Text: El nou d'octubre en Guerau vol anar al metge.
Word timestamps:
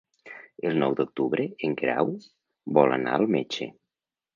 El 0.69 0.79
nou 0.83 0.95
d'octubre 1.01 1.47
en 1.69 1.77
Guerau 1.85 2.13
vol 2.79 2.99
anar 3.01 3.17
al 3.23 3.33
metge. 3.41 3.75